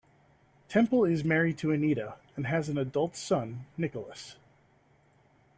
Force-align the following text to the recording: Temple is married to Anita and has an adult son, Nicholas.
Temple 0.67 1.05
is 1.05 1.23
married 1.23 1.59
to 1.59 1.71
Anita 1.71 2.15
and 2.35 2.47
has 2.47 2.69
an 2.69 2.77
adult 2.79 3.15
son, 3.15 3.67
Nicholas. 3.77 4.35